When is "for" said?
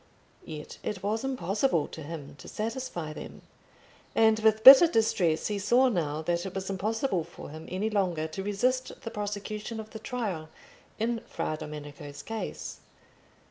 7.23-7.49